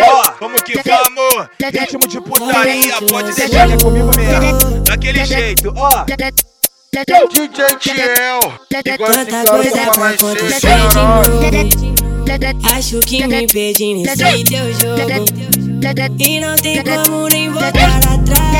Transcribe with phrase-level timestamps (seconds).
[0.00, 1.48] Ó, como que vamos?
[1.72, 4.80] Ritmo de putaria, pode deixar que é comigo mesmo.
[4.84, 6.04] Daquele jeito, ó.
[6.04, 8.40] DJ Tiel,
[8.94, 10.68] igual esse Tanta cara coisa mais acontecer.
[12.74, 15.24] Acho que me perdi nesse teu jogo.
[16.18, 18.52] E não tem como nem voltar atrás.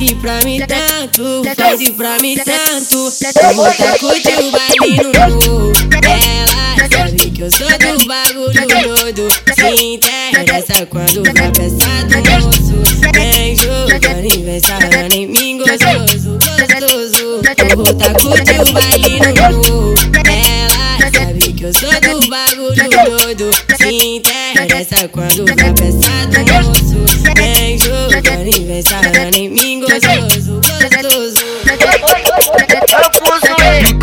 [0.00, 3.10] E pra mim tanto, faz e pra mim tanto.
[3.32, 5.69] Tá curtir o baile no morro.
[9.74, 11.32] Interessa quando do
[12.30, 13.00] moço.
[13.14, 17.40] Vem jogo, aniversário em mim gostoso, gostoso.
[17.56, 19.94] Eu vou tá curtir o baile no morro.
[20.26, 22.88] Ela sabe que eu sou do bagulho
[23.18, 23.50] doido.
[23.76, 25.54] Se interessa quando do
[26.64, 26.98] moço.
[27.36, 32.69] Vem jogo, aniversário em mim gostoso, gostoso.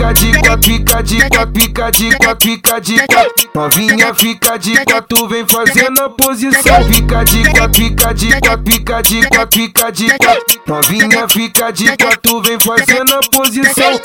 [0.07, 3.51] Fica de quatro, fica de quatro, fica de quatro, fica de quatro.
[3.53, 6.83] Novinha fica de quatro, vem fazendo a posição.
[6.85, 10.61] Fica de quatro, fica de quatro, fica de quatro, fica de quatro.
[10.65, 14.01] Novinha fica de quatro, vem fazendo a posição.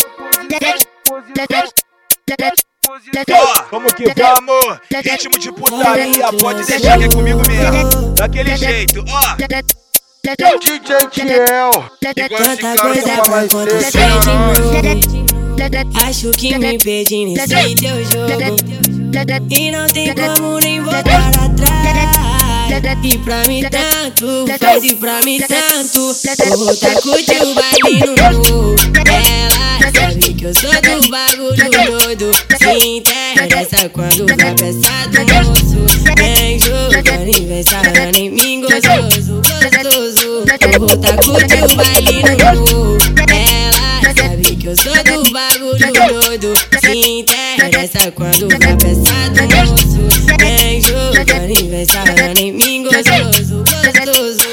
[3.31, 4.79] Ó, como que vamos?
[5.05, 8.15] Ritmo de putaria, pode deixar que é comigo mesmo.
[8.17, 9.37] Daquele jeito, ó.
[10.59, 11.71] DJ Tiel,
[12.17, 13.53] igual esse cara pra mais
[16.07, 18.57] Acho que me perdi nesse teu jogo.
[19.51, 22.23] E não tem como nem voltar atrás.
[23.05, 26.15] E pra mim tanto, faz e pra mim tanto.
[26.57, 28.77] Vou tá curtir o baile no morro.
[29.81, 32.31] Ela sabe que eu sou do bagulho doido.
[32.59, 35.83] Se interessa quando vai pensar do moço.
[36.17, 40.45] Vem jogo, aniversário em mim gostoso, gostoso.
[40.79, 42.31] Vou tá curtir o baile no
[42.67, 42.99] morro.
[44.03, 45.32] Ela sabe que eu sou do
[47.67, 50.03] interessa quando vai pensar do moço.
[50.39, 54.53] Vem jogo, aniversário em mim gostoso, gostoso.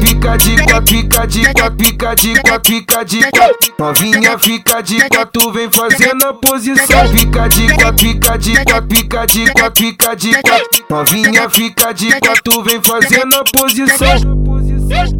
[0.00, 3.74] Fica de quatro, fica de quatro, fica de quatro, fica de quatro.
[3.78, 7.08] Novinha fica de quatro, vem fazendo a posição.
[7.08, 10.84] Fica de quatro, fica de quatro, fica de quatro, fica de quatro.
[10.90, 15.19] Novinha fica de quatro, vem fazendo a posição.